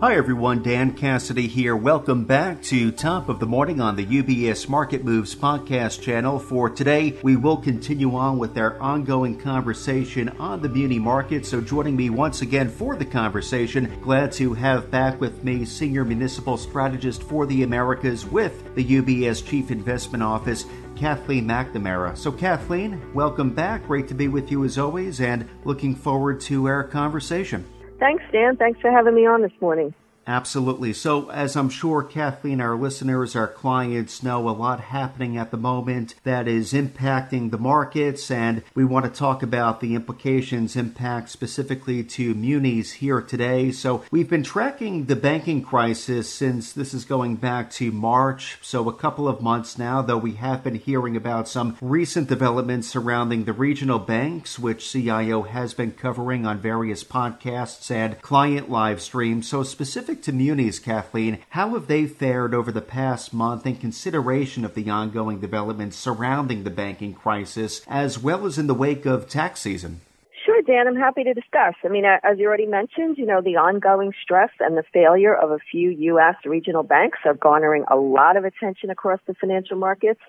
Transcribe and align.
Hi 0.00 0.14
everyone, 0.14 0.62
Dan 0.62 0.92
Cassidy 0.92 1.48
here. 1.48 1.74
Welcome 1.74 2.24
back 2.24 2.62
to 2.62 2.92
Top 2.92 3.28
of 3.28 3.40
the 3.40 3.46
Morning 3.46 3.80
on 3.80 3.96
the 3.96 4.06
UBS 4.06 4.68
Market 4.68 5.02
Moves 5.04 5.34
podcast 5.34 6.00
channel. 6.00 6.38
For 6.38 6.70
today, 6.70 7.18
we 7.24 7.34
will 7.34 7.56
continue 7.56 8.14
on 8.14 8.38
with 8.38 8.56
our 8.56 8.78
ongoing 8.78 9.36
conversation 9.36 10.28
on 10.38 10.62
the 10.62 10.68
muni 10.68 11.00
market. 11.00 11.44
So 11.44 11.60
joining 11.60 11.96
me 11.96 12.10
once 12.10 12.42
again 12.42 12.68
for 12.68 12.94
the 12.94 13.04
conversation, 13.04 13.92
glad 14.00 14.30
to 14.34 14.54
have 14.54 14.88
back 14.88 15.20
with 15.20 15.42
me 15.42 15.64
Senior 15.64 16.04
Municipal 16.04 16.56
Strategist 16.56 17.24
for 17.24 17.44
the 17.44 17.64
Americas 17.64 18.24
with 18.24 18.76
the 18.76 18.84
UBS 18.84 19.44
Chief 19.44 19.72
Investment 19.72 20.22
Office, 20.22 20.64
Kathleen 20.94 21.44
McNamara. 21.44 22.16
So 22.16 22.30
Kathleen, 22.30 23.02
welcome 23.14 23.50
back. 23.50 23.88
Great 23.88 24.06
to 24.06 24.14
be 24.14 24.28
with 24.28 24.48
you 24.52 24.62
as 24.62 24.78
always 24.78 25.20
and 25.20 25.48
looking 25.64 25.96
forward 25.96 26.40
to 26.42 26.66
our 26.68 26.84
conversation. 26.84 27.64
Thanks, 27.98 28.22
Dan. 28.32 28.56
Thanks 28.56 28.80
for 28.80 28.90
having 28.90 29.14
me 29.14 29.26
on 29.26 29.42
this 29.42 29.52
morning. 29.60 29.92
Absolutely. 30.28 30.92
So, 30.92 31.30
as 31.30 31.56
I'm 31.56 31.70
sure 31.70 32.02
Kathleen, 32.02 32.60
our 32.60 32.76
listeners, 32.76 33.34
our 33.34 33.48
clients 33.48 34.22
know, 34.22 34.46
a 34.46 34.50
lot 34.50 34.78
happening 34.78 35.38
at 35.38 35.50
the 35.50 35.56
moment 35.56 36.16
that 36.24 36.46
is 36.46 36.74
impacting 36.74 37.50
the 37.50 37.56
markets, 37.56 38.30
and 38.30 38.62
we 38.74 38.84
want 38.84 39.06
to 39.06 39.10
talk 39.10 39.42
about 39.42 39.80
the 39.80 39.94
implications, 39.94 40.76
impact 40.76 41.30
specifically 41.30 42.04
to 42.04 42.34
munis 42.34 42.92
here 42.92 43.22
today. 43.22 43.72
So, 43.72 44.04
we've 44.10 44.28
been 44.28 44.42
tracking 44.42 45.06
the 45.06 45.16
banking 45.16 45.62
crisis 45.62 46.30
since 46.30 46.74
this 46.74 46.92
is 46.92 47.06
going 47.06 47.36
back 47.36 47.70
to 47.72 47.90
March, 47.90 48.58
so 48.60 48.86
a 48.86 48.92
couple 48.92 49.28
of 49.28 49.40
months 49.40 49.78
now, 49.78 50.02
though 50.02 50.18
we 50.18 50.32
have 50.32 50.62
been 50.62 50.74
hearing 50.74 51.16
about 51.16 51.48
some 51.48 51.78
recent 51.80 52.28
developments 52.28 52.88
surrounding 52.88 53.44
the 53.44 53.54
regional 53.54 53.98
banks, 53.98 54.58
which 54.58 54.92
CIO 54.92 55.44
has 55.44 55.72
been 55.72 55.92
covering 55.92 56.44
on 56.44 56.58
various 56.58 57.02
podcasts 57.02 57.90
and 57.90 58.20
client 58.20 58.68
live 58.68 59.00
streams. 59.00 59.48
So, 59.48 59.62
specific 59.62 60.17
specific 60.18 60.22
to 60.24 60.32
munis, 60.32 60.78
Kathleen, 60.78 61.38
how 61.50 61.70
have 61.70 61.86
they 61.86 62.06
fared 62.06 62.54
over 62.54 62.72
the 62.72 62.80
past 62.80 63.32
month 63.32 63.66
in 63.66 63.76
consideration 63.76 64.64
of 64.64 64.74
the 64.74 64.90
ongoing 64.90 65.40
developments 65.40 65.96
surrounding 65.96 66.64
the 66.64 66.70
banking 66.70 67.14
crisis, 67.14 67.82
as 67.86 68.18
well 68.18 68.44
as 68.46 68.58
in 68.58 68.66
the 68.66 68.74
wake 68.74 69.06
of 69.06 69.28
tax 69.28 69.60
season? 69.60 70.00
Sure, 70.44 70.62
Dan, 70.62 70.86
I'm 70.88 70.96
happy 70.96 71.24
to 71.24 71.34
discuss. 71.34 71.74
I 71.84 71.88
mean, 71.88 72.04
as 72.04 72.38
you 72.38 72.46
already 72.46 72.66
mentioned, 72.66 73.18
you 73.18 73.26
know, 73.26 73.42
the 73.42 73.56
ongoing 73.56 74.12
stress 74.22 74.50
and 74.60 74.76
the 74.76 74.84
failure 74.92 75.34
of 75.34 75.50
a 75.50 75.58
few 75.70 75.90
U.S. 75.90 76.36
regional 76.44 76.82
banks 76.82 77.18
are 77.24 77.34
garnering 77.34 77.84
a 77.90 77.96
lot 77.96 78.36
of 78.36 78.44
attention 78.44 78.88
across 78.88 79.20
the 79.26 79.34
financial 79.34 79.76
markets. 79.76 80.20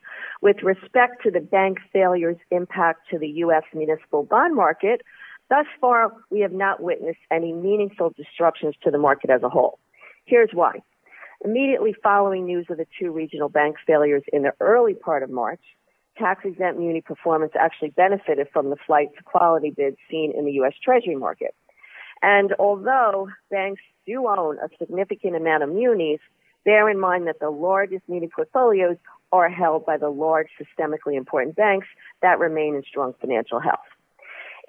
With 0.42 0.58
respect 0.62 1.24
to 1.24 1.32
the 1.32 1.40
bank 1.40 1.78
failure's 1.94 2.38
impact 2.52 3.10
to 3.12 3.18
the 3.18 3.30
U.S. 3.46 3.64
municipal 3.74 4.24
bond 4.24 4.56
market, 4.56 5.02
Thus 5.50 5.66
far, 5.82 6.14
we 6.30 6.42
have 6.42 6.52
not 6.52 6.82
witnessed 6.82 7.20
any 7.32 7.54
meaningful 7.54 8.12
disruptions 8.16 8.76
to 8.84 8.92
the 8.92 9.00
market 9.00 9.30
as 9.32 9.42
a 9.42 9.50
whole. 9.50 9.80
Here's 10.26 10.52
why. 10.54 10.82
Immediately 11.44 11.96
following 12.04 12.46
news 12.46 12.68
of 12.70 12.78
the 12.78 12.86
two 13.00 13.12
regional 13.12 13.50
bank 13.50 13.78
failures 13.88 14.24
in 14.32 14.44
the 14.44 14.52
early 14.60 14.94
part 14.94 15.24
of 15.24 15.30
March, 15.30 15.62
tax 16.18 16.46
exempt 16.46 16.80
muni 16.80 17.02
performance 17.02 17.54
actually 17.60 17.90
benefited 17.90 18.48
from 18.54 18.70
the 18.70 18.76
flight 18.86 19.08
to 19.18 19.24
quality 19.24 19.72
bids 19.72 19.98
seen 20.12 20.34
in 20.38 20.46
the 20.46 20.52
U.S. 20.54 20.74
Treasury 20.84 21.16
market. 21.16 21.56
And 22.22 22.54
although 22.60 23.30
banks 23.50 23.82
do 24.06 24.28
own 24.28 24.58
a 24.60 24.68
significant 24.78 25.36
amount 25.36 25.64
of 25.64 25.70
munis, 25.70 26.20
bear 26.66 26.90
in 26.90 27.00
mind 27.00 27.28
that 27.28 27.40
the 27.40 27.50
largest 27.50 28.04
muni 28.08 28.28
portfolios 28.28 28.98
are 29.32 29.50
held 29.50 29.86
by 29.86 29.98
the 29.98 30.10
large 30.10 30.50
systemically 30.60 31.16
important 31.16 31.56
banks 31.56 31.88
that 32.22 32.38
remain 32.38 32.76
in 32.76 32.84
strong 32.84 33.14
financial 33.22 33.60
health. 33.60 33.80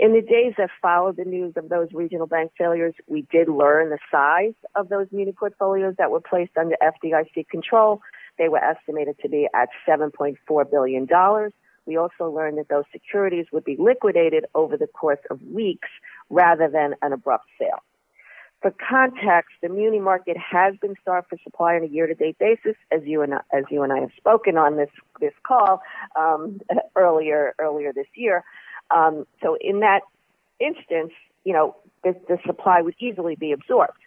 In 0.00 0.14
the 0.14 0.22
days 0.22 0.54
that 0.56 0.70
followed 0.80 1.18
the 1.18 1.26
news 1.26 1.52
of 1.58 1.68
those 1.68 1.88
regional 1.92 2.26
bank 2.26 2.52
failures, 2.56 2.94
we 3.06 3.26
did 3.30 3.50
learn 3.50 3.90
the 3.90 3.98
size 4.10 4.54
of 4.74 4.88
those 4.88 5.06
muni 5.12 5.32
portfolios 5.32 5.94
that 5.98 6.10
were 6.10 6.22
placed 6.22 6.56
under 6.58 6.74
FDIC 6.82 7.46
control. 7.50 8.00
They 8.38 8.48
were 8.48 8.64
estimated 8.64 9.16
to 9.20 9.28
be 9.28 9.46
at 9.54 9.68
$7.4 9.86 10.70
billion. 10.70 11.06
We 11.84 11.98
also 11.98 12.30
learned 12.30 12.56
that 12.56 12.70
those 12.70 12.84
securities 12.90 13.44
would 13.52 13.64
be 13.64 13.76
liquidated 13.78 14.46
over 14.54 14.78
the 14.78 14.86
course 14.86 15.20
of 15.28 15.42
weeks 15.42 15.88
rather 16.30 16.66
than 16.66 16.94
an 17.02 17.12
abrupt 17.12 17.48
sale. 17.58 17.82
For 18.62 18.72
context, 18.88 19.52
the 19.62 19.68
muni 19.68 20.00
market 20.00 20.36
has 20.38 20.74
been 20.80 20.94
starved 21.02 21.28
for 21.28 21.36
supply 21.44 21.76
on 21.76 21.82
a 21.82 21.86
year-to-date 21.86 22.38
basis, 22.38 22.76
as 22.90 23.00
you 23.04 23.20
and 23.20 23.34
as 23.52 23.64
you 23.70 23.82
and 23.82 23.92
I 23.92 24.00
have 24.00 24.12
spoken 24.16 24.56
on 24.56 24.76
this 24.76 24.90
this 25.20 25.32
call 25.46 25.82
um, 26.18 26.60
earlier 26.96 27.54
earlier 27.58 27.92
this 27.92 28.06
year. 28.14 28.44
Um, 28.94 29.26
so 29.42 29.56
in 29.60 29.80
that 29.80 30.00
instance, 30.58 31.12
you 31.44 31.52
know, 31.52 31.76
the, 32.04 32.14
the 32.28 32.38
supply 32.46 32.80
would 32.80 32.94
easily 32.98 33.36
be 33.36 33.52
absorbed. 33.52 33.98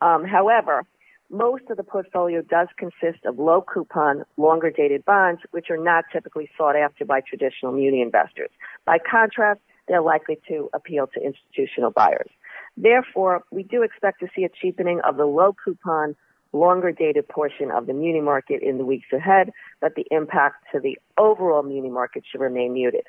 Um, 0.00 0.24
however, 0.24 0.84
most 1.30 1.64
of 1.70 1.78
the 1.78 1.82
portfolio 1.82 2.42
does 2.42 2.68
consist 2.76 3.24
of 3.24 3.38
low 3.38 3.62
coupon, 3.62 4.24
longer 4.36 4.70
dated 4.70 5.04
bonds, 5.04 5.40
which 5.50 5.70
are 5.70 5.78
not 5.78 6.04
typically 6.12 6.50
sought 6.56 6.76
after 6.76 7.04
by 7.04 7.20
traditional 7.20 7.72
muni 7.72 8.02
investors. 8.02 8.50
By 8.84 8.98
contrast, 8.98 9.60
they're 9.88 10.02
likely 10.02 10.38
to 10.48 10.68
appeal 10.74 11.06
to 11.08 11.20
institutional 11.24 11.90
buyers. 11.90 12.30
Therefore, 12.76 13.44
we 13.50 13.62
do 13.62 13.82
expect 13.82 14.20
to 14.20 14.28
see 14.36 14.44
a 14.44 14.48
cheapening 14.48 15.00
of 15.00 15.16
the 15.16 15.24
low 15.24 15.54
coupon, 15.64 16.14
longer 16.52 16.92
dated 16.92 17.28
portion 17.28 17.70
of 17.70 17.86
the 17.86 17.94
muni 17.94 18.20
market 18.20 18.62
in 18.62 18.76
the 18.76 18.84
weeks 18.84 19.06
ahead, 19.12 19.50
but 19.80 19.94
the 19.94 20.06
impact 20.10 20.64
to 20.72 20.80
the 20.80 20.98
overall 21.16 21.62
muni 21.62 21.90
market 21.90 22.24
should 22.30 22.40
remain 22.40 22.74
muted. 22.74 23.06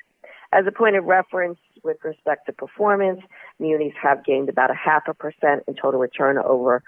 As 0.54 0.66
a 0.68 0.72
point 0.72 0.94
of 0.94 1.04
reference 1.04 1.58
with 1.82 1.96
respect 2.04 2.46
to 2.46 2.52
performance, 2.52 3.20
munis 3.58 3.92
have 4.00 4.24
gained 4.24 4.48
about 4.48 4.70
a 4.70 4.74
half 4.74 5.02
a 5.08 5.14
percent 5.14 5.64
in 5.66 5.74
total 5.74 5.98
return 5.98 6.38
over 6.38 6.80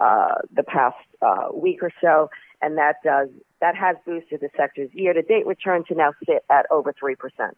uh, 0.00 0.34
the 0.52 0.64
past 0.64 0.96
uh, 1.22 1.46
week 1.54 1.84
or 1.84 1.92
so, 2.00 2.28
and 2.60 2.76
that 2.78 2.96
does 3.04 3.28
that 3.60 3.76
has 3.76 3.94
boosted 4.04 4.40
the 4.40 4.48
sector's 4.56 4.90
year-to-date 4.92 5.46
return 5.46 5.84
to 5.86 5.94
now 5.94 6.12
sit 6.26 6.44
at 6.50 6.66
over 6.72 6.92
three 6.98 7.14
percent. 7.14 7.56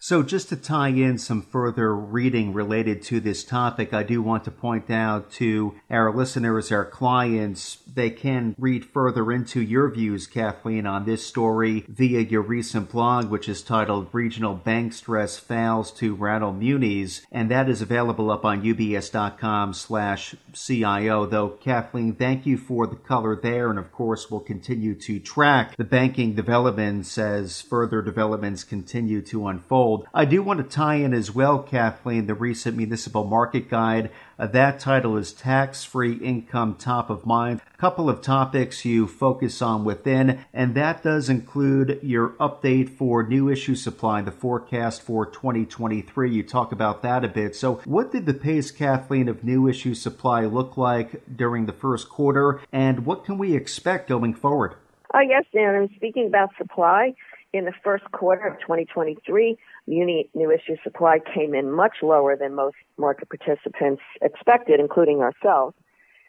So, 0.00 0.22
just 0.22 0.48
to 0.50 0.56
tie 0.56 0.90
in 0.90 1.18
some 1.18 1.42
further 1.42 1.92
reading 1.92 2.52
related 2.52 3.02
to 3.02 3.18
this 3.18 3.42
topic, 3.42 3.92
I 3.92 4.04
do 4.04 4.22
want 4.22 4.44
to 4.44 4.52
point 4.52 4.90
out 4.90 5.32
to 5.32 5.74
our 5.90 6.14
listeners, 6.14 6.70
our 6.70 6.84
clients, 6.84 7.78
they 7.92 8.10
can 8.10 8.54
read 8.58 8.84
further 8.84 9.32
into 9.32 9.60
your 9.60 9.90
views, 9.90 10.28
Kathleen, 10.28 10.86
on 10.86 11.04
this 11.04 11.26
story 11.26 11.84
via 11.88 12.20
your 12.20 12.42
recent 12.42 12.92
blog, 12.92 13.28
which 13.28 13.48
is 13.48 13.60
titled 13.60 14.06
Regional 14.12 14.54
Bank 14.54 14.92
Stress 14.92 15.36
Fails 15.36 15.90
to 15.94 16.14
Rattle 16.14 16.52
Munis, 16.52 17.22
and 17.32 17.50
that 17.50 17.68
is 17.68 17.82
available 17.82 18.30
up 18.30 18.44
on 18.44 18.62
ubs.com 18.62 19.74
slash 19.74 20.36
CIO. 20.52 21.26
Though, 21.26 21.48
Kathleen, 21.48 22.14
thank 22.14 22.46
you 22.46 22.56
for 22.56 22.86
the 22.86 22.94
color 22.94 23.34
there, 23.34 23.68
and 23.68 23.80
of 23.80 23.90
course, 23.90 24.30
we'll 24.30 24.38
continue 24.38 24.94
to 24.94 25.18
track 25.18 25.76
the 25.76 25.82
banking 25.82 26.34
developments 26.34 27.18
as 27.18 27.60
further 27.60 28.00
developments 28.00 28.62
continue 28.62 29.22
to 29.22 29.48
unfold. 29.48 29.87
I 30.12 30.24
do 30.24 30.42
want 30.42 30.58
to 30.58 30.64
tie 30.64 30.96
in 30.96 31.14
as 31.14 31.34
well, 31.34 31.62
Kathleen, 31.62 32.26
the 32.26 32.34
recent 32.34 32.76
municipal 32.76 33.24
market 33.24 33.68
guide. 33.68 34.10
Uh, 34.38 34.46
that 34.46 34.78
title 34.78 35.16
is 35.16 35.32
Tax 35.32 35.82
Free 35.82 36.14
Income 36.14 36.76
Top 36.76 37.10
of 37.10 37.24
Mind. 37.26 37.60
A 37.74 37.78
couple 37.78 38.10
of 38.10 38.20
topics 38.20 38.84
you 38.84 39.06
focus 39.06 39.62
on 39.62 39.84
within, 39.84 40.44
and 40.52 40.74
that 40.74 41.02
does 41.02 41.28
include 41.28 41.98
your 42.02 42.30
update 42.40 42.90
for 42.90 43.22
new 43.22 43.48
issue 43.48 43.74
supply, 43.74 44.20
the 44.20 44.30
forecast 44.30 45.02
for 45.02 45.24
2023. 45.24 46.30
You 46.30 46.42
talk 46.42 46.70
about 46.70 47.02
that 47.02 47.24
a 47.24 47.28
bit. 47.28 47.56
So, 47.56 47.76
what 47.84 48.12
did 48.12 48.26
the 48.26 48.34
pace, 48.34 48.70
Kathleen, 48.70 49.28
of 49.28 49.42
new 49.42 49.66
issue 49.66 49.94
supply 49.94 50.44
look 50.44 50.76
like 50.76 51.22
during 51.34 51.66
the 51.66 51.72
first 51.72 52.08
quarter, 52.08 52.60
and 52.72 53.06
what 53.06 53.24
can 53.24 53.38
we 53.38 53.56
expect 53.56 54.08
going 54.08 54.34
forward? 54.34 54.74
Oh, 55.14 55.20
yes, 55.20 55.44
Dan. 55.54 55.74
I'm 55.74 55.96
speaking 55.96 56.26
about 56.26 56.50
supply. 56.58 57.14
In 57.54 57.64
the 57.64 57.72
first 57.82 58.04
quarter 58.12 58.46
of 58.46 58.60
2023, 58.60 59.56
muni 59.86 60.28
new 60.34 60.50
issue 60.50 60.76
supply 60.84 61.18
came 61.18 61.54
in 61.54 61.72
much 61.72 61.96
lower 62.02 62.36
than 62.36 62.54
most 62.54 62.76
market 62.98 63.30
participants 63.30 64.02
expected, 64.20 64.78
including 64.80 65.20
ourselves. 65.20 65.74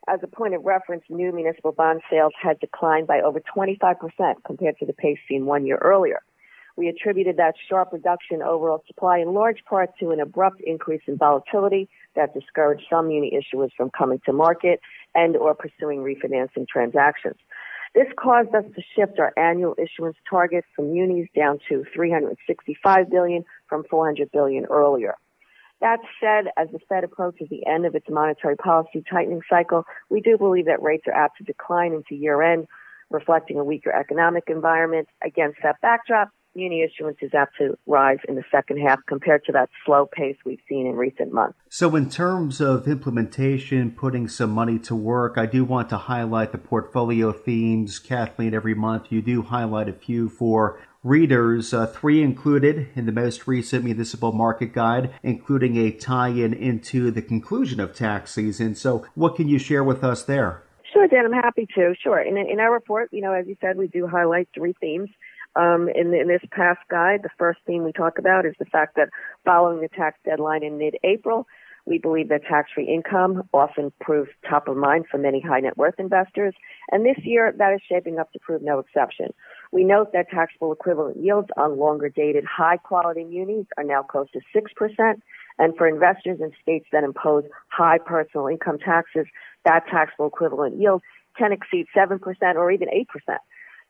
As 0.08 0.22
a 0.24 0.28
point 0.28 0.56
of 0.56 0.64
reference, 0.64 1.04
new 1.10 1.34
municipal 1.34 1.74
bond 1.74 2.02
sales 2.10 2.32
had 2.42 2.58
declined 2.62 3.06
by 3.06 3.20
over 3.20 3.42
25% 3.42 3.98
compared 4.46 4.78
to 4.78 4.86
the 4.86 4.94
pace 4.94 5.20
seen 5.28 5.46
one 5.46 5.66
year 5.66 5.78
earlier. 5.82 6.22
We 6.78 6.88
attributed 6.88 7.36
that 7.36 7.56
sharp 7.68 7.92
reduction 7.92 8.38
in 8.38 8.42
overall 8.42 8.82
supply 8.88 9.18
in 9.18 9.34
large 9.34 9.66
part 9.66 9.90
to 10.00 10.12
an 10.12 10.22
abrupt 10.22 10.62
increase 10.62 11.02
in 11.06 11.18
volatility 11.18 11.90
that 12.16 12.34
discouraged 12.34 12.86
some 12.90 13.10
muni 13.10 13.38
issuers 13.38 13.72
from 13.76 13.90
coming 13.90 14.22
to 14.26 14.32
market 14.32 14.80
and 15.14 15.36
or 15.36 15.54
pursuing 15.54 16.00
refinancing 16.00 16.66
transactions. 16.66 17.36
This 17.96 18.08
caused 18.18 18.54
us 18.54 18.66
to 18.76 18.82
shift 18.96 19.20
our 19.20 19.34
annual 19.38 19.76
issuance 19.78 20.18
target 20.30 20.64
from 20.76 20.94
munis 20.94 21.28
down 21.36 21.60
to 21.70 21.86
365 21.94 23.10
billion 23.10 23.46
from 23.68 23.84
400 23.90 24.32
billion 24.32 24.66
earlier. 24.66 25.16
That 25.82 26.00
said, 26.20 26.52
as 26.58 26.68
the 26.72 26.80
Fed 26.90 27.04
approaches 27.04 27.48
the 27.50 27.66
end 27.66 27.86
of 27.86 27.96
its 27.96 28.08
monetary 28.10 28.58
policy 28.58 29.04
tightening 29.10 29.42
cycle, 29.50 29.86
we 30.10 30.20
do 30.20 30.38
believe 30.38 30.66
that 30.66 30.82
rates 30.82 31.06
are 31.08 31.14
apt 31.14 31.38
to 31.38 31.44
decline 31.44 31.94
into 31.94 32.16
year 32.16 32.42
end, 32.42 32.68
reflecting 33.10 33.58
a 33.58 33.64
weaker 33.64 33.92
economic 33.92 34.46
environment. 34.48 35.08
Against 35.24 35.60
that 35.64 35.78
backdrop, 35.82 36.30
muni 36.56 36.84
issuance 36.84 37.18
is 37.22 37.34
apt 37.34 37.58
to 37.58 37.78
rise 37.86 38.20
in 38.28 38.36
the 38.36 38.44
second 38.52 38.80
half 38.80 39.00
compared 39.08 39.44
to 39.46 39.52
that 39.52 39.70
slow 39.86 40.06
pace 40.06 40.38
we've 40.46 40.60
seen 40.68 40.88
in 40.88 40.96
recent 40.96 41.34
months. 41.34 41.58
So, 41.70 41.96
in 41.96 42.10
terms 42.10 42.62
of 42.62 42.88
implementation, 42.88 43.92
putting 43.92 44.28
some 44.28 44.52
money 44.52 44.80
to 44.80 44.96
work, 44.96 45.38
I 45.38 45.46
do 45.46 45.64
want 45.64 45.90
to 45.90 45.98
highlight 45.98 46.52
the 46.52 46.58
portfolio 46.58 47.32
themes. 47.32 48.00
Kathleen, 48.00 48.54
every 48.54 48.74
month 48.74 49.12
you 49.12 49.22
do 49.22 49.44
highlight 49.44 49.90
a 49.90 49.94
few 49.94 50.30
for 50.30 50.80
readers, 51.04 51.74
uh, 51.74 51.88
three 51.88 52.22
included 52.22 52.90
in 52.96 53.06
the 53.06 53.12
most 53.12 53.48
recent 53.48 53.86
municipal 53.86 54.34
market 54.34 54.74
guide, 54.74 55.14
including 55.24 55.78
a 55.78 55.92
tie 55.92 56.30
in 56.30 56.54
into 56.54 57.10
the 57.10 57.22
conclusion 57.22 57.80
of 57.80 57.96
tax 57.96 58.34
season. 58.34 58.76
So, 58.76 59.06
what 59.16 59.36
can 59.36 59.48
you 59.48 59.60
share 59.60 59.84
with 59.84 60.04
us 60.04 60.24
there? 60.24 60.64
Sure, 60.94 61.08
Dan, 61.08 61.26
I'm 61.26 61.34
happy 61.34 61.68
to. 61.76 61.94
Sure. 62.02 62.20
In, 62.20 62.38
in 62.38 62.60
our 62.60 62.72
report, 62.72 63.10
you 63.12 63.22
know, 63.22 63.34
as 63.34 63.48
you 63.48 63.56
said, 63.62 63.78
we 63.78 63.88
do 63.88 64.08
highlight 64.08 64.50
three 64.54 64.74
themes. 64.82 65.10
Um, 65.56 65.90
in, 65.94 66.14
in 66.14 66.28
this 66.28 66.42
past 66.52 66.80
guide, 66.90 67.22
the 67.24 67.30
first 67.38 67.60
theme 67.66 67.84
we 67.84 67.92
talk 67.92 68.20
about 68.20 68.46
is 68.46 68.54
the 68.60 68.66
fact 68.66 68.96
that 68.96 69.10
following 69.46 69.82
the 69.82 69.90
tax 69.90 70.18
deadline 70.24 70.64
in 70.64 70.78
mid-April, 70.78 71.48
we 71.86 71.98
believe 71.98 72.30
that 72.30 72.44
tax-free 72.44 72.88
income 72.88 73.44
often 73.52 73.92
proves 74.00 74.30
top 74.48 74.68
of 74.68 74.78
mind 74.78 75.06
for 75.10 75.18
many 75.18 75.42
high 75.42 75.60
net 75.60 75.76
worth 75.76 75.96
investors, 75.98 76.54
and 76.92 77.04
this 77.04 77.18
year 77.24 77.52
that 77.58 77.74
is 77.74 77.82
shaping 77.90 78.20
up 78.20 78.32
to 78.32 78.40
prove 78.40 78.62
no 78.62 78.78
exception. 78.80 79.34
We 79.72 79.84
note 79.84 80.14
that 80.14 80.30
taxable 80.30 80.72
equivalent 80.72 81.18
yields 81.18 81.50
on 81.58 81.80
longer 81.80 82.10
dated 82.10 82.46
high 82.46 82.78
quality 82.78 83.24
munis 83.24 83.66
are 83.76 83.84
now 83.84 84.04
close 84.04 84.28
to 84.32 84.42
6%, 84.56 85.22
and 85.58 85.76
for 85.78 85.88
investors 85.88 86.40
in 86.40 86.52
states 86.62 86.86
that 86.92 87.04
impose 87.04 87.46
high 87.70 87.98
personal 87.98 88.48
income 88.48 88.78
taxes, 88.78 89.26
that 89.66 89.86
taxable 89.92 90.28
equivalent 90.28 90.80
yield 90.80 91.02
can 91.38 91.52
exceed 91.52 91.88
7% 91.96 92.20
or 92.56 92.72
even 92.72 92.88
8% 92.88 93.06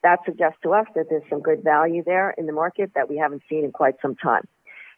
that 0.04 0.20
suggests 0.26 0.60
to 0.64 0.74
us 0.74 0.86
that 0.96 1.06
there's 1.10 1.24
some 1.30 1.42
good 1.42 1.64
value 1.64 2.04
there 2.06 2.32
in 2.38 2.46
the 2.46 2.54
market 2.54 2.92
that 2.96 3.10
we 3.10 3.18
haven't 3.18 3.44
seen 3.50 3.64
in 3.64 3.72
quite 3.72 3.96
some 4.02 4.16
time. 4.16 4.48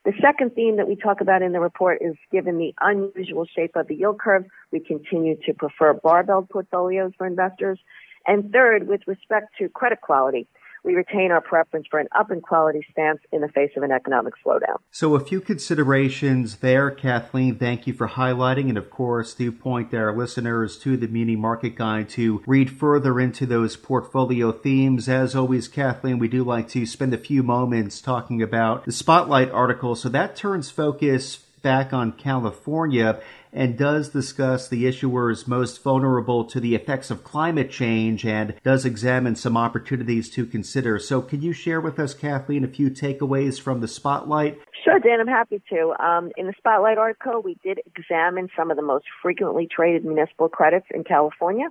The 0.04 0.14
second 0.20 0.56
theme 0.56 0.78
that 0.78 0.88
we 0.88 0.96
talk 0.96 1.22
about 1.22 1.44
in 1.44 1.52
the 1.52 1.60
report 1.60 2.00
is 2.02 2.16
given 2.32 2.58
the 2.58 2.74
unusual 2.82 3.46
shape 3.46 3.76
of 3.76 3.88
the 3.88 3.96
yield 3.96 4.20
curve, 4.20 4.46
we 4.72 4.80
continue 4.80 5.38
to 5.46 5.54
prefer 5.54 5.94
barbell 5.94 6.48
portfolios 6.50 7.12
for 7.18 7.28
investors. 7.28 7.80
And 8.26 8.52
third, 8.52 8.88
with 8.88 9.02
respect 9.06 9.54
to 9.60 9.70
credit 9.70 10.02
quality, 10.02 10.48
we 10.84 10.96
retain 10.96 11.32
our 11.32 11.42
preference 11.42 11.88
for 11.90 12.00
an 12.00 12.08
up 12.18 12.32
in 12.32 12.42
quality 12.42 12.86
stance 12.92 13.20
in 13.32 13.42
the 13.42 13.48
face 13.50 13.72
of 13.78 13.84
an 13.84 13.92
economic 13.92 14.34
slowdown. 14.46 14.78
So, 14.92 15.16
a 15.16 15.20
few 15.20 15.42
considerations 15.42 16.58
there, 16.58 16.90
Kathleen. 16.90 17.58
Thank 17.58 17.88
you 17.88 17.94
for 17.94 18.08
highlighting. 18.10 18.70
And 18.70 18.78
of 18.78 18.90
course, 18.90 19.34
do 19.34 19.52
point 19.52 19.94
our 19.94 20.16
listeners 20.16 20.78
to 20.80 20.98
the 20.98 21.08
Muni 21.08 21.36
Market 21.36 21.76
Guide 21.76 22.10
to 22.10 22.44
read 22.48 22.70
further 22.72 23.20
into 23.20 23.46
those 23.46 23.76
portfolio 23.76 24.52
themes. 24.52 25.08
As 25.08 25.36
always, 25.36 25.68
Kathleen, 25.68 26.20
we 26.20 26.28
do 26.28 26.44
like 26.44 26.68
to 26.70 26.86
spend 26.86 27.14
a 27.14 27.18
few 27.18 27.44
moments 27.44 28.02
talking 28.02 28.42
about 28.42 28.86
the 28.86 28.92
Spotlight 28.92 29.52
article. 29.52 29.96
So, 29.96 30.10
that 30.10 30.36
turns 30.36 30.72
focus 30.72 31.46
back 31.62 31.94
on 31.94 32.12
California 32.14 33.22
and 33.54 33.78
does 33.78 34.10
discuss 34.10 34.68
the 34.68 34.86
issuers 34.86 35.48
most 35.48 35.84
vulnerable 35.84 36.46
to 36.46 36.60
the 36.60 36.76
effects 36.76 37.12
of 37.12 37.24
climate 37.24 37.70
change 37.70 38.26
and 38.26 38.54
does 38.64 38.86
examine 38.86 39.36
some 39.36 39.58
opportunities 39.58 40.30
to 40.30 40.46
consider. 40.46 41.00
So, 41.00 41.22
can 41.22 41.42
you 41.42 41.54
share 41.54 41.82
with 41.82 42.00
us, 42.00 42.14
Kathleen, 42.14 42.64
a 42.64 42.68
few 42.68 42.90
takeaways 42.90 43.60
from 43.60 43.82
the 43.82 43.88
spotlight? 43.88 44.60
Sure, 44.84 45.00
Dan, 45.00 45.20
I'm 45.20 45.28
happy 45.28 45.62
to. 45.70 45.94
Um, 46.04 46.32
in 46.38 46.48
the 46.48 46.54
Spotlight 46.58 46.98
article, 46.98 47.42
we 47.44 47.56
did 47.64 47.80
examine 47.86 48.50
some 48.58 48.72
of 48.72 48.78
the 48.78 48.84
most 48.84 49.06
frequently 49.22 49.68
traded 49.70 50.06
municipal 50.06 50.50
credits 50.50 50.88
in 50.94 51.04
California. 51.04 51.68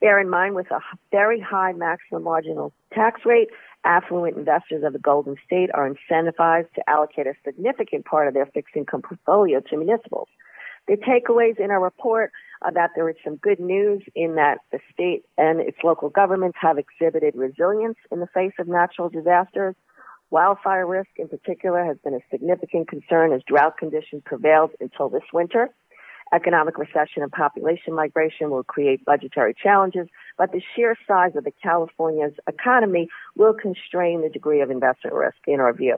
Bear 0.00 0.20
in 0.20 0.30
mind, 0.30 0.54
with 0.54 0.70
a 0.70 0.78
very 1.10 1.40
high 1.40 1.72
maximum 1.72 2.22
marginal 2.22 2.72
tax 2.94 3.22
rate, 3.26 3.48
affluent 3.84 4.36
investors 4.36 4.84
of 4.84 4.92
the 4.92 4.98
Golden 4.98 5.36
State 5.44 5.70
are 5.72 5.88
incentivized 5.88 6.72
to 6.74 6.88
allocate 6.88 7.26
a 7.26 7.34
significant 7.44 8.04
part 8.04 8.28
of 8.28 8.34
their 8.34 8.46
fixed 8.46 8.76
income 8.76 9.02
portfolio 9.02 9.60
to 9.60 9.76
municipals. 9.76 10.28
The 10.88 10.96
takeaways 10.96 11.60
in 11.60 11.70
our 11.70 11.82
report 11.82 12.32
are 12.62 12.72
that 12.72 12.90
there 12.96 13.08
is 13.08 13.16
some 13.22 13.36
good 13.36 13.60
news 13.60 14.02
in 14.14 14.36
that 14.36 14.58
the 14.72 14.78
state 14.92 15.22
and 15.36 15.60
its 15.60 15.76
local 15.84 16.08
governments 16.08 16.58
have 16.60 16.78
exhibited 16.78 17.34
resilience 17.36 17.98
in 18.10 18.20
the 18.20 18.26
face 18.26 18.54
of 18.58 18.68
natural 18.68 19.10
disasters. 19.10 19.74
Wildfire 20.30 20.86
risk 20.86 21.10
in 21.16 21.28
particular 21.28 21.84
has 21.84 21.98
been 22.02 22.14
a 22.14 22.20
significant 22.30 22.88
concern 22.88 23.32
as 23.32 23.42
drought 23.46 23.76
conditions 23.78 24.22
prevailed 24.24 24.70
until 24.80 25.08
this 25.08 25.22
winter. 25.32 25.70
Economic 26.32 26.76
recession 26.76 27.22
and 27.22 27.32
population 27.32 27.94
migration 27.94 28.50
will 28.50 28.62
create 28.62 29.04
budgetary 29.04 29.54
challenges, 29.54 30.08
but 30.36 30.52
the 30.52 30.60
sheer 30.74 30.94
size 31.06 31.34
of 31.36 31.44
the 31.44 31.52
California's 31.62 32.34
economy 32.46 33.08
will 33.36 33.54
constrain 33.54 34.22
the 34.22 34.28
degree 34.28 34.60
of 34.60 34.70
investment 34.70 35.14
risk 35.14 35.38
in 35.46 35.60
our 35.60 35.72
view. 35.72 35.96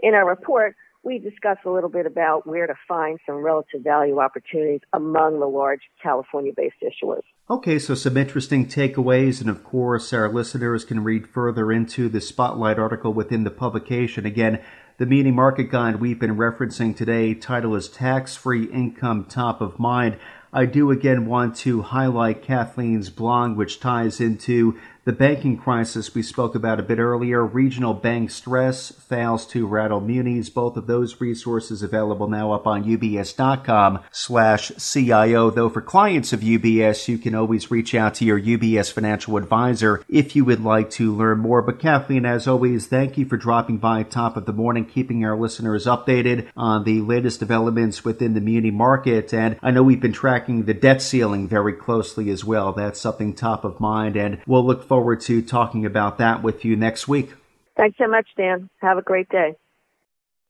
In 0.00 0.14
our 0.14 0.28
report, 0.28 0.76
we 1.04 1.18
discuss 1.18 1.58
a 1.64 1.70
little 1.70 1.88
bit 1.88 2.06
about 2.06 2.46
where 2.46 2.66
to 2.66 2.74
find 2.86 3.18
some 3.26 3.36
relative 3.36 3.82
value 3.82 4.20
opportunities 4.20 4.82
among 4.92 5.40
the 5.40 5.46
large 5.46 5.80
California 6.02 6.52
based 6.56 6.76
issuers. 6.82 7.22
Okay, 7.50 7.78
so 7.78 7.94
some 7.94 8.16
interesting 8.16 8.66
takeaways, 8.66 9.40
and 9.40 9.50
of 9.50 9.64
course, 9.64 10.12
our 10.12 10.32
listeners 10.32 10.84
can 10.84 11.02
read 11.02 11.26
further 11.26 11.72
into 11.72 12.08
the 12.08 12.20
Spotlight 12.20 12.78
article 12.78 13.12
within 13.12 13.42
the 13.44 13.50
publication. 13.50 14.24
Again, 14.24 14.60
the 15.02 15.06
Muni 15.06 15.32
Market 15.32 15.64
Guide 15.64 15.96
we've 15.96 16.20
been 16.20 16.36
referencing 16.36 16.96
today, 16.96 17.34
title 17.34 17.74
is 17.74 17.88
Tax 17.88 18.36
Free 18.36 18.66
Income 18.66 19.24
Top 19.24 19.60
of 19.60 19.80
Mind. 19.80 20.16
I 20.52 20.64
do 20.64 20.92
again 20.92 21.26
want 21.26 21.56
to 21.56 21.82
highlight 21.82 22.44
Kathleen's 22.44 23.10
blog, 23.10 23.56
which 23.56 23.80
ties 23.80 24.20
into 24.20 24.78
the 25.04 25.12
banking 25.12 25.56
crisis 25.56 26.14
we 26.14 26.22
spoke 26.22 26.54
about 26.54 26.78
a 26.78 26.82
bit 26.82 27.00
earlier, 27.00 27.44
regional 27.44 27.92
bank 27.92 28.30
stress 28.30 28.92
fails 28.92 29.44
to 29.48 29.66
rattle 29.66 30.00
munis. 30.00 30.48
Both 30.48 30.76
of 30.76 30.86
those 30.86 31.20
resources 31.20 31.82
available 31.82 32.28
now 32.28 32.52
up 32.52 32.68
on 32.68 32.84
ubs.com 32.84 33.98
slash 34.12 34.70
CIO. 34.78 35.50
Though 35.50 35.68
for 35.68 35.80
clients 35.80 36.32
of 36.32 36.40
UBS, 36.40 37.08
you 37.08 37.18
can 37.18 37.34
always 37.34 37.68
reach 37.68 37.96
out 37.96 38.14
to 38.14 38.24
your 38.24 38.40
UBS 38.40 38.92
financial 38.92 39.36
advisor 39.36 40.04
if 40.08 40.36
you 40.36 40.44
would 40.44 40.62
like 40.62 40.90
to 40.90 41.12
learn 41.12 41.40
more. 41.40 41.62
But 41.62 41.80
Kathleen, 41.80 42.24
as 42.24 42.46
always, 42.46 42.86
thank 42.86 43.18
you 43.18 43.26
for 43.26 43.36
dropping 43.36 43.78
by 43.78 44.04
top 44.04 44.36
of 44.36 44.46
the 44.46 44.52
morning, 44.52 44.84
keeping 44.84 45.24
our 45.24 45.36
listeners 45.36 45.86
updated 45.86 46.46
on 46.56 46.84
the 46.84 47.00
latest 47.00 47.40
developments 47.40 48.04
within 48.04 48.34
the 48.34 48.40
muni 48.40 48.70
market. 48.70 49.34
And 49.34 49.58
I 49.64 49.72
know 49.72 49.82
we've 49.82 50.00
been 50.00 50.12
tracking 50.12 50.66
the 50.66 50.74
debt 50.74 51.02
ceiling 51.02 51.48
very 51.48 51.72
closely 51.72 52.30
as 52.30 52.44
well. 52.44 52.72
That's 52.72 53.00
something 53.00 53.34
top 53.34 53.64
of 53.64 53.80
mind 53.80 54.16
and 54.16 54.40
we'll 54.46 54.64
look 54.64 54.91
forward 54.92 55.22
to 55.22 55.40
talking 55.40 55.86
about 55.86 56.18
that 56.18 56.42
with 56.42 56.66
you 56.66 56.76
next 56.76 57.08
week. 57.08 57.32
Thanks 57.78 57.96
so 57.96 58.06
much, 58.06 58.28
Dan. 58.36 58.68
Have 58.82 58.98
a 58.98 59.02
great 59.02 59.26
day. 59.30 59.54